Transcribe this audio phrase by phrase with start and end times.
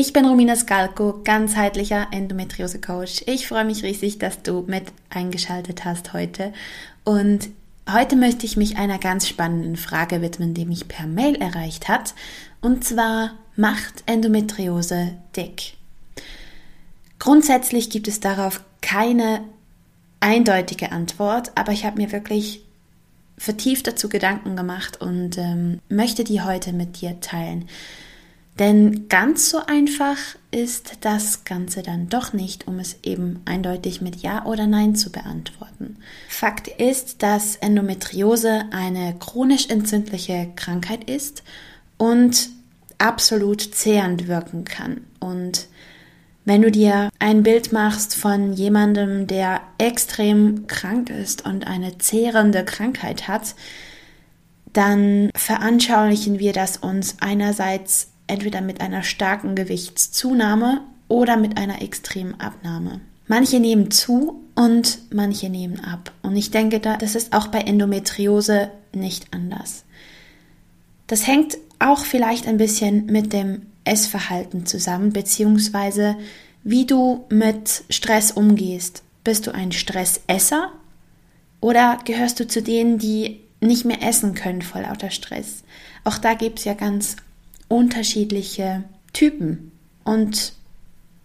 [0.00, 3.24] Ich bin Romina Skalko, ganzheitlicher Endometriose-Coach.
[3.26, 6.52] Ich freue mich riesig, dass du mit eingeschaltet hast heute.
[7.02, 7.48] Und
[7.92, 12.14] heute möchte ich mich einer ganz spannenden Frage widmen, die mich per Mail erreicht hat.
[12.60, 15.74] Und zwar, macht Endometriose dick?
[17.18, 19.40] Grundsätzlich gibt es darauf keine
[20.20, 22.62] eindeutige Antwort, aber ich habe mir wirklich
[23.36, 27.68] vertieft dazu Gedanken gemacht und ähm, möchte die heute mit dir teilen.
[28.58, 30.16] Denn ganz so einfach
[30.50, 35.12] ist das Ganze dann doch nicht, um es eben eindeutig mit Ja oder Nein zu
[35.12, 35.98] beantworten.
[36.28, 41.44] Fakt ist, dass Endometriose eine chronisch entzündliche Krankheit ist
[41.98, 42.48] und
[42.98, 45.02] absolut zehrend wirken kann.
[45.20, 45.68] Und
[46.44, 52.64] wenn du dir ein Bild machst von jemandem, der extrem krank ist und eine zehrende
[52.64, 53.54] Krankheit hat,
[54.72, 62.38] dann veranschaulichen wir das uns einerseits entweder mit einer starken Gewichtszunahme oder mit einer extremen
[62.40, 63.00] Abnahme.
[63.26, 66.12] Manche nehmen zu und manche nehmen ab.
[66.22, 69.84] Und ich denke, das ist auch bei Endometriose nicht anders.
[71.06, 76.16] Das hängt auch vielleicht ein bisschen mit dem Essverhalten zusammen, beziehungsweise
[76.64, 79.02] wie du mit Stress umgehst.
[79.24, 80.72] Bist du ein Stressesser
[81.60, 85.64] oder gehörst du zu denen, die nicht mehr essen können vor lauter Stress?
[86.04, 87.16] Auch da gibt es ja ganz
[87.68, 89.72] unterschiedliche Typen
[90.04, 90.52] und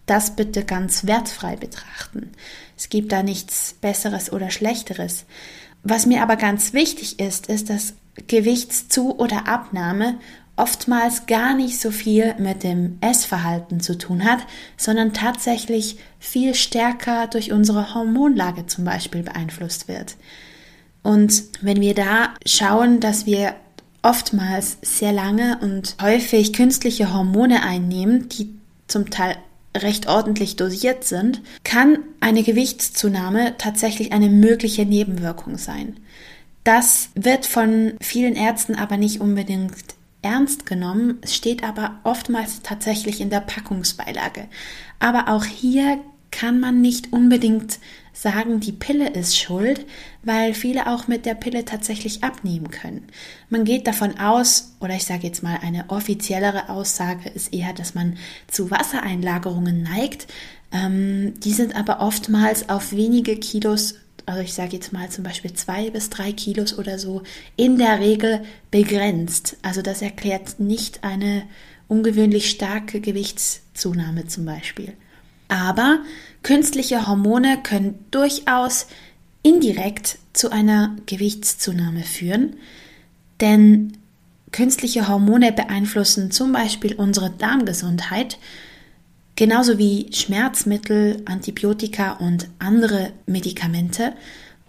[0.05, 2.31] das bitte ganz wertfrei betrachten.
[2.77, 5.25] Es gibt da nichts Besseres oder Schlechteres.
[5.83, 7.93] Was mir aber ganz wichtig ist, ist, dass
[8.27, 10.20] Gewichtszu- oder Abnahme
[10.55, 14.39] oftmals gar nicht so viel mit dem Essverhalten zu tun hat,
[14.77, 20.15] sondern tatsächlich viel stärker durch unsere Hormonlage zum Beispiel beeinflusst wird.
[21.02, 23.55] Und wenn wir da schauen, dass wir
[24.03, 28.53] oftmals sehr lange und häufig künstliche Hormone einnehmen, die
[28.87, 29.37] zum Teil
[29.75, 35.97] recht ordentlich dosiert sind, kann eine Gewichtszunahme tatsächlich eine mögliche Nebenwirkung sein.
[36.64, 41.20] Das wird von vielen Ärzten aber nicht unbedingt ernst genommen.
[41.25, 44.47] Steht aber oftmals tatsächlich in der Packungsbeilage.
[44.99, 45.99] Aber auch hier
[46.31, 47.80] kann man nicht unbedingt
[48.14, 49.86] sagen, die Pille ist schuld,
[50.22, 53.08] weil viele auch mit der Pille tatsächlich abnehmen können.
[53.50, 57.96] Man geht davon aus, oder ich sage jetzt mal eine offiziellere Aussage ist eher, dass
[57.96, 60.28] man zu Wassereinlagerungen neigt.
[60.72, 65.54] Ähm, die sind aber oftmals auf wenige Kilos, also ich sage jetzt mal zum Beispiel
[65.54, 67.24] zwei bis drei Kilos oder so,
[67.56, 69.58] in der Regel begrenzt.
[69.64, 71.44] Also das erklärt nicht eine
[71.88, 74.94] ungewöhnlich starke Gewichtszunahme zum Beispiel.
[75.48, 75.99] Aber
[76.42, 78.87] künstliche Hormone können durchaus
[79.43, 82.55] indirekt zu einer Gewichtszunahme führen,
[83.42, 83.98] denn
[84.52, 88.37] künstliche Hormone beeinflussen zum Beispiel unsere Darmgesundheit,
[89.36, 94.14] genauso wie Schmerzmittel, Antibiotika und andere Medikamente.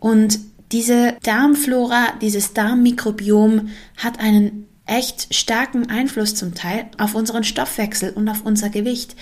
[0.01, 0.41] Und
[0.73, 8.29] diese Darmflora, dieses Darmmikrobiom hat einen echt starken Einfluss zum Teil auf unseren Stoffwechsel und
[8.29, 9.15] auf unser Gewicht.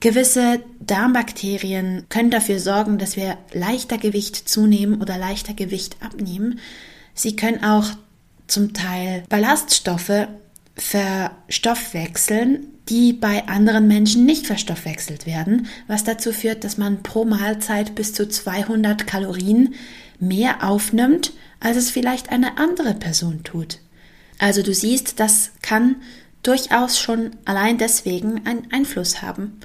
[0.00, 6.58] Gewisse Darmbakterien können dafür sorgen, dass wir leichter Gewicht zunehmen oder leichter Gewicht abnehmen.
[7.14, 7.90] Sie können auch
[8.46, 10.28] zum Teil Ballaststoffe
[10.74, 17.94] verstoffwechseln, die bei anderen Menschen nicht verstoffwechselt werden, was dazu führt, dass man pro Mahlzeit
[17.94, 19.74] bis zu 200 Kalorien
[20.18, 23.78] mehr aufnimmt, als es vielleicht eine andere Person tut.
[24.38, 25.96] Also du siehst, das kann
[26.42, 29.60] durchaus schon allein deswegen einen Einfluss haben.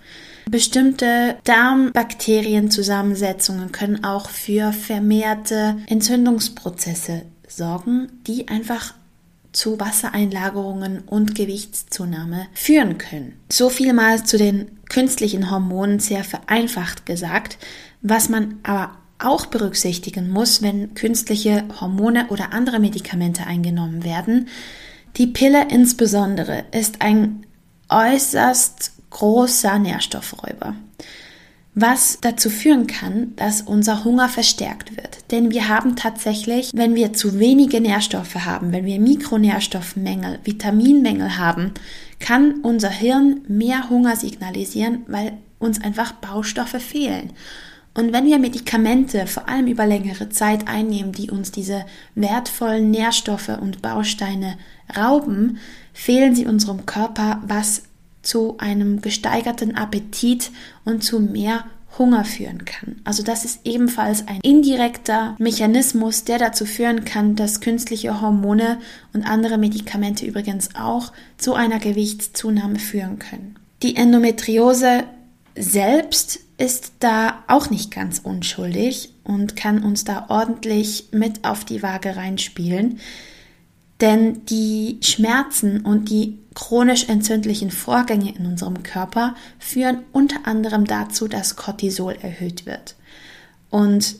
[0.49, 8.93] Bestimmte Darmbakterienzusammensetzungen können auch für vermehrte Entzündungsprozesse sorgen, die einfach
[9.51, 13.39] zu Wassereinlagerungen und Gewichtszunahme führen können.
[13.51, 17.57] So viel mal zu den künstlichen Hormonen sehr vereinfacht gesagt.
[18.01, 24.49] Was man aber auch berücksichtigen muss, wenn künstliche Hormone oder andere Medikamente eingenommen werden,
[25.17, 27.45] die Pille insbesondere ist ein
[27.89, 30.75] äußerst großer Nährstoffräuber.
[31.77, 35.29] was dazu führen kann, dass unser Hunger verstärkt wird.
[35.31, 41.73] Denn wir haben tatsächlich, wenn wir zu wenige Nährstoffe haben, wenn wir Mikronährstoffmängel, Vitaminmängel haben,
[42.19, 47.33] kann unser Hirn mehr Hunger signalisieren, weil uns einfach Baustoffe fehlen.
[47.93, 53.49] Und wenn wir Medikamente vor allem über längere Zeit einnehmen, die uns diese wertvollen Nährstoffe
[53.61, 54.57] und Bausteine
[54.95, 55.59] rauben,
[55.93, 57.83] fehlen sie unserem Körper, was
[58.21, 60.51] zu einem gesteigerten Appetit
[60.83, 61.65] und zu mehr
[61.97, 62.97] Hunger führen kann.
[63.03, 68.79] Also das ist ebenfalls ein indirekter Mechanismus, der dazu führen kann, dass künstliche Hormone
[69.13, 73.57] und andere Medikamente übrigens auch zu einer Gewichtszunahme führen können.
[73.81, 75.03] Die Endometriose
[75.57, 81.83] selbst ist da auch nicht ganz unschuldig und kann uns da ordentlich mit auf die
[81.83, 82.99] Waage reinspielen.
[84.01, 91.27] Denn die Schmerzen und die chronisch entzündlichen Vorgänge in unserem Körper führen unter anderem dazu,
[91.27, 92.95] dass Cortisol erhöht wird.
[93.69, 94.15] Und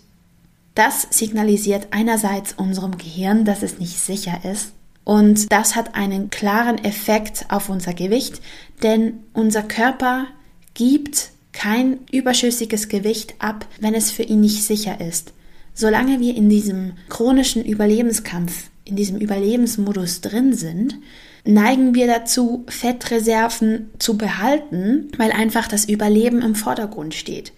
[0.76, 4.74] das signalisiert einerseits unserem Gehirn, dass es nicht sicher ist.
[5.06, 8.42] Und das hat einen klaren Effekt auf unser Gewicht,
[8.84, 10.26] denn unser Körper
[10.74, 15.32] gibt kein überschüssiges Gewicht ab, wenn es für ihn nicht sicher ist.
[15.74, 20.98] Solange wir in diesem chronischen Überlebenskampf, in diesem Überlebensmodus drin sind,
[21.44, 27.52] neigen wir dazu, Fettreserven zu behalten, weil einfach das Überleben im Vordergrund steht.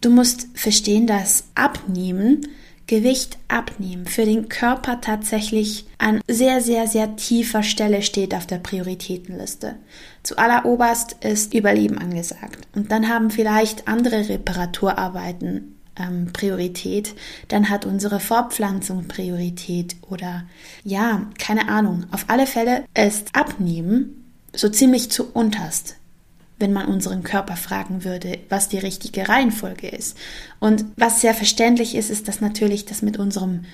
[0.00, 2.46] Du musst verstehen, dass Abnehmen
[2.88, 8.56] Gewicht abnehmen für den Körper tatsächlich an sehr, sehr, sehr tiefer Stelle steht auf der
[8.56, 9.76] Prioritätenliste.
[10.22, 12.66] Zu alleroberst ist Überleben angesagt.
[12.74, 17.14] Und dann haben vielleicht andere Reparaturarbeiten ähm, Priorität.
[17.48, 20.44] Dann hat unsere Fortpflanzung Priorität oder
[20.84, 22.06] ja, keine Ahnung.
[22.10, 24.24] Auf alle Fälle ist Abnehmen
[24.54, 25.98] so ziemlich zu unterst
[26.58, 30.16] wenn man unseren Körper fragen würde, was die richtige Reihenfolge ist.
[30.58, 33.64] Und was sehr verständlich ist, ist, dass natürlich das mit unserem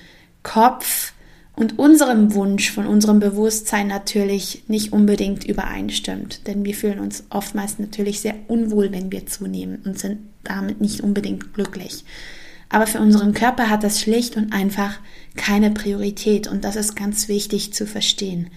[0.43, 1.13] Kopf
[1.55, 6.47] und unserem Wunsch von unserem Bewusstsein natürlich nicht unbedingt übereinstimmt.
[6.47, 11.01] Denn wir fühlen uns oftmals natürlich sehr unwohl, wenn wir zunehmen und sind damit nicht
[11.01, 12.03] unbedingt glücklich.
[12.69, 14.99] Aber für unseren Körper hat das schlicht und einfach
[15.35, 18.49] keine Priorität und das ist ganz wichtig zu verstehen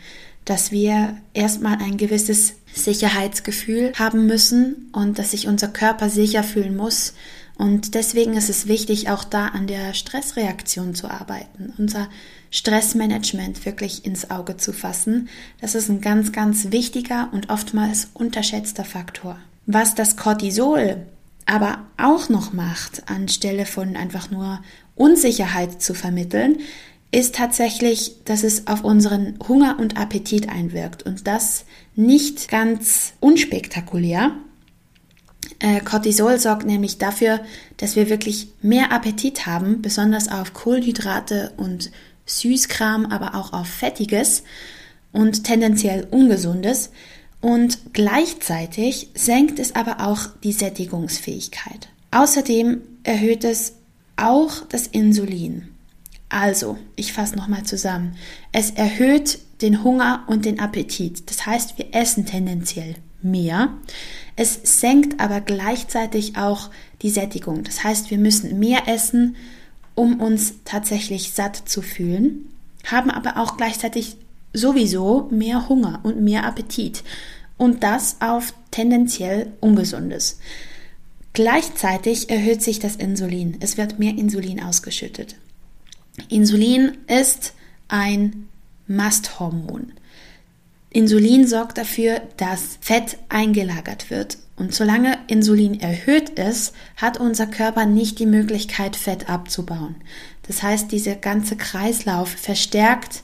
[0.48, 6.74] dass wir erstmal ein gewisses Sicherheitsgefühl haben müssen und dass sich unser Körper sicher fühlen
[6.74, 7.12] muss.
[7.56, 12.08] Und deswegen ist es wichtig, auch da an der Stressreaktion zu arbeiten, unser
[12.50, 15.28] Stressmanagement wirklich ins Auge zu fassen.
[15.60, 19.38] Das ist ein ganz, ganz wichtiger und oftmals unterschätzter Faktor.
[19.66, 21.06] Was das Cortisol
[21.46, 24.60] aber auch noch macht, anstelle von einfach nur
[24.94, 26.58] Unsicherheit zu vermitteln,
[27.10, 31.64] ist tatsächlich, dass es auf unseren Hunger und Appetit einwirkt und das
[31.96, 34.32] nicht ganz unspektakulär.
[35.58, 37.40] Äh, Cortisol sorgt nämlich dafür,
[37.78, 41.90] dass wir wirklich mehr Appetit haben, besonders auf Kohlenhydrate und
[42.28, 44.44] Süßkram, aber auch auf Fettiges
[45.12, 46.90] und tendenziell Ungesundes.
[47.40, 51.88] Und gleichzeitig senkt es aber auch die Sättigungsfähigkeit.
[52.10, 53.74] Außerdem erhöht es
[54.16, 55.68] auch das Insulin.
[56.28, 58.16] Also, ich fasse nochmal zusammen.
[58.52, 61.28] Es erhöht den Hunger und den Appetit.
[61.30, 63.74] Das heißt, wir essen tendenziell mehr.
[64.36, 66.70] Es senkt aber gleichzeitig auch
[67.02, 67.64] die Sättigung.
[67.64, 69.36] Das heißt, wir müssen mehr essen,
[69.98, 72.48] um uns tatsächlich satt zu fühlen,
[72.84, 74.16] haben aber auch gleichzeitig
[74.52, 77.02] sowieso mehr Hunger und mehr Appetit.
[77.56, 80.38] Und das auf tendenziell Ungesundes.
[81.32, 83.56] Gleichzeitig erhöht sich das Insulin.
[83.58, 85.34] Es wird mehr Insulin ausgeschüttet.
[86.28, 87.54] Insulin ist
[87.88, 88.48] ein
[88.86, 89.92] Masthormon.
[90.90, 94.38] Insulin sorgt dafür, dass Fett eingelagert wird.
[94.58, 99.96] Und solange Insulin erhöht ist, hat unser Körper nicht die Möglichkeit, Fett abzubauen.
[100.46, 103.22] Das heißt, dieser ganze Kreislauf verstärkt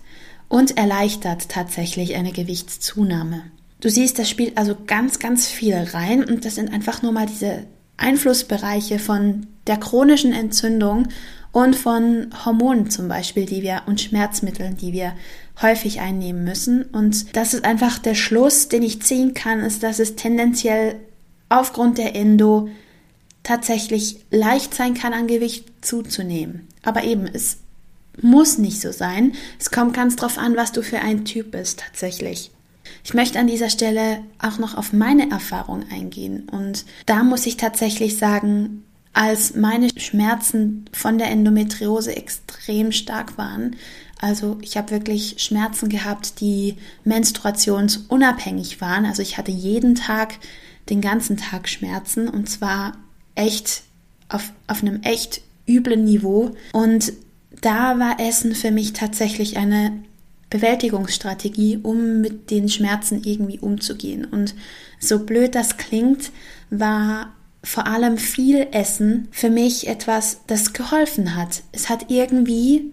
[0.49, 3.43] und erleichtert tatsächlich eine Gewichtszunahme.
[3.81, 7.27] Du siehst, das spielt also ganz, ganz viel rein und das sind einfach nur mal
[7.27, 7.65] diese
[7.97, 11.09] Einflussbereiche von der chronischen Entzündung
[11.53, 15.15] und von Hormonen zum Beispiel, die wir und Schmerzmitteln, die wir
[15.63, 16.83] häufig einnehmen müssen.
[16.83, 20.97] Und das ist einfach der Schluss, den ich ziehen kann, ist, dass es tendenziell
[21.49, 22.69] aufgrund der Endo
[23.43, 26.67] tatsächlich leicht sein kann, an Gewicht zuzunehmen.
[26.83, 27.59] Aber eben, es
[28.21, 29.33] muss nicht so sein.
[29.59, 32.51] Es kommt ganz drauf an, was du für ein Typ bist tatsächlich.
[33.05, 36.49] Ich möchte an dieser Stelle auch noch auf meine Erfahrung eingehen.
[36.49, 43.77] Und da muss ich tatsächlich sagen, als meine Schmerzen von der Endometriose extrem stark waren.
[44.21, 49.07] Also ich habe wirklich Schmerzen gehabt, die menstruationsunabhängig waren.
[49.07, 50.39] Also ich hatte jeden Tag,
[50.89, 52.97] den ganzen Tag Schmerzen und zwar
[53.35, 53.83] echt
[54.29, 56.53] auf, auf einem echt üblen Niveau.
[56.73, 57.13] Und
[57.61, 59.93] da war Essen für mich tatsächlich eine
[60.51, 64.25] Bewältigungsstrategie, um mit den Schmerzen irgendwie umzugehen.
[64.25, 64.55] Und
[65.01, 66.31] so blöd das klingt,
[66.71, 71.63] war vor allem viel Essen für mich etwas, das geholfen hat.
[71.73, 72.93] Es hat irgendwie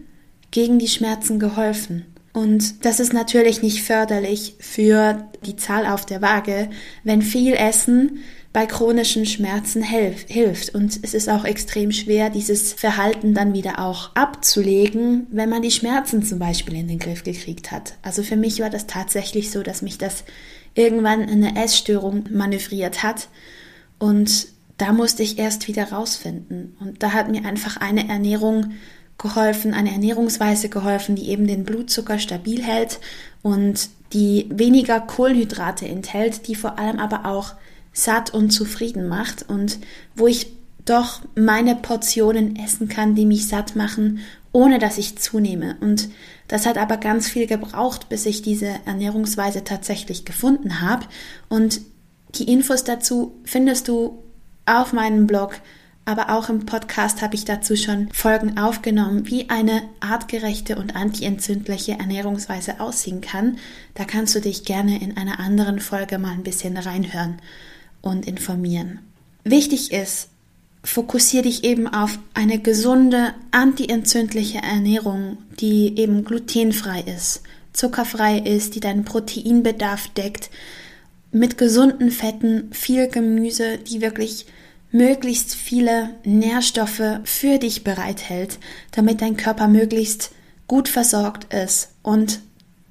[0.50, 2.06] gegen die Schmerzen geholfen.
[2.34, 6.70] Und das ist natürlich nicht förderlich für die Zahl auf der Waage,
[7.04, 8.20] wenn viel Essen
[8.54, 10.76] bei chronischen Schmerzen hilft.
[10.76, 15.72] Und es ist auch extrem schwer, dieses Verhalten dann wieder auch abzulegen, wenn man die
[15.72, 17.96] Schmerzen zum Beispiel in den Griff gekriegt hat.
[18.02, 20.24] Also für mich war das tatsächlich so, dass mich das
[20.74, 23.30] irgendwann in eine Essstörung manövriert hat.
[24.00, 24.48] Und
[24.78, 26.76] da musste ich erst wieder rausfinden.
[26.80, 28.72] Und da hat mir einfach eine Ernährung
[29.18, 33.00] geholfen, eine Ernährungsweise geholfen, die eben den Blutzucker stabil hält
[33.42, 37.54] und die weniger Kohlenhydrate enthält, die vor allem aber auch
[37.94, 39.80] satt und zufrieden macht und
[40.16, 40.54] wo ich
[40.86, 44.20] doch meine Portionen essen kann, die mich satt machen,
[44.52, 45.78] ohne dass ich zunehme.
[45.80, 46.10] Und
[46.48, 51.06] das hat aber ganz viel gebraucht, bis ich diese Ernährungsweise tatsächlich gefunden habe.
[51.48, 51.82] Und
[52.36, 54.24] die Infos dazu findest du
[54.66, 55.60] auf meinem Blog,
[56.06, 61.94] aber auch im Podcast habe ich dazu schon Folgen aufgenommen, wie eine artgerechte und antientzündliche
[61.94, 63.58] Ernährungsweise aussehen kann.
[63.94, 67.40] Da kannst du dich gerne in einer anderen Folge mal ein bisschen reinhören
[68.02, 69.00] und informieren.
[69.44, 70.30] Wichtig ist,
[70.84, 77.44] fokussiere dich eben auf eine gesunde, antientzündliche Ernährung, die eben glutenfrei ist,
[77.74, 80.50] zuckerfrei ist, die deinen Proteinbedarf deckt,
[81.32, 84.48] mit gesunden Fetten, viel Gemüse, die wirklich
[84.92, 88.60] möglichst viele Nährstoffe für dich bereithält,
[88.92, 90.32] damit dein Körper möglichst
[90.68, 92.42] gut versorgt ist und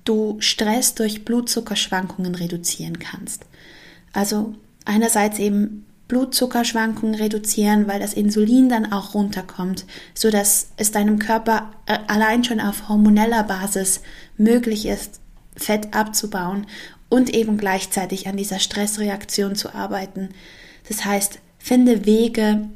[0.04, 3.44] du Stress durch Blutzuckerschwankungen reduzieren kannst.
[4.12, 4.54] Also
[4.84, 11.70] einerseits eben Blutzuckerschwankungen reduzieren, weil das Insulin dann auch runterkommt, so dass es deinem Körper
[11.86, 14.00] äh, allein schon auf hormoneller Basis
[14.36, 15.20] möglich ist,
[15.54, 16.66] Fett abzubauen
[17.08, 20.30] und eben gleichzeitig an dieser Stressreaktion zu arbeiten.
[20.88, 22.68] Das heißt, finde Wege,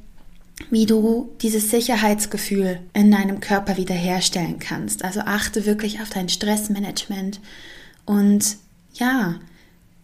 [0.71, 5.05] wie du dieses Sicherheitsgefühl in deinem Körper wiederherstellen kannst.
[5.05, 7.41] Also achte wirklich auf dein Stressmanagement
[8.07, 8.57] und
[8.93, 9.41] ja,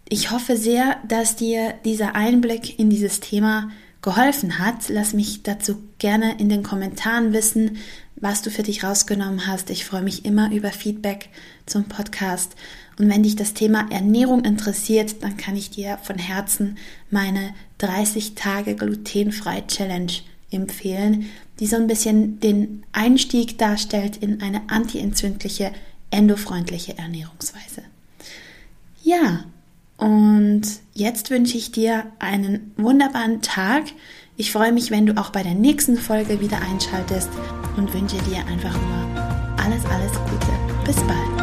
[0.09, 3.71] ich hoffe sehr, dass dir dieser Einblick in dieses Thema
[4.03, 4.89] geholfen hat.
[4.89, 7.79] Lass mich dazu gerne in den Kommentaren wissen,
[8.17, 9.71] was du für dich rausgenommen hast.
[9.71, 11.29] Ich freue mich immer über Feedback
[11.67, 12.55] zum Podcast.
[12.99, 16.77] Und wenn dich das Thema Ernährung interessiert, dann kann ich dir von Herzen
[17.11, 20.13] meine 30 Tage glutenfrei Challenge
[20.51, 21.31] empfehlen,
[21.61, 25.73] die so ein bisschen den Einstieg darstellt in eine antientzündliche,
[26.11, 27.83] endofreundliche Ernährungsweise.
[29.03, 29.45] Ja,
[30.01, 30.63] und
[30.95, 33.85] jetzt wünsche ich dir einen wunderbaren Tag.
[34.37, 37.29] Ich freue mich, wenn du auch bei der nächsten Folge wieder einschaltest
[37.77, 40.87] und wünsche dir einfach nur alles, alles Gute.
[40.87, 41.40] Bis bald.